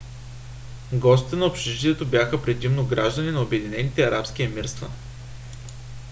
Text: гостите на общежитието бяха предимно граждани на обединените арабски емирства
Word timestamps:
гостите 0.93 1.35
на 1.35 1.45
общежитието 1.45 2.05
бяха 2.05 2.41
предимно 2.41 2.85
граждани 2.85 3.31
на 3.31 3.41
обединените 3.41 4.03
арабски 4.03 4.43
емирства 4.43 4.89